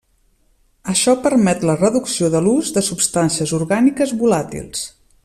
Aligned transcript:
Això 0.93 1.13
permet 1.25 1.67
la 1.71 1.75
reducció 1.83 2.31
de 2.37 2.43
l'ús 2.47 2.73
de 2.79 2.83
substàncies 2.89 3.55
orgàniques 3.59 4.19
volàtils. 4.23 4.87